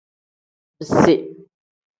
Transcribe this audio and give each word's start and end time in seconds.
Bisi. 0.79 1.15